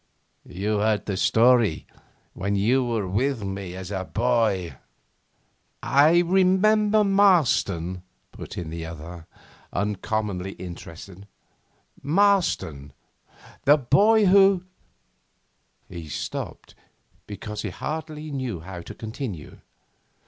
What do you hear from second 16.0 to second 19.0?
stopped because he hardly knew how to